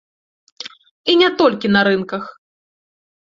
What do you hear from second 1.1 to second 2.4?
І не толькі на рынках.